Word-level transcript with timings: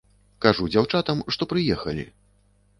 Кажу 0.45 0.69
дзяўчатам, 0.77 1.23
што 1.37 1.51
прыехалі. 1.55 2.11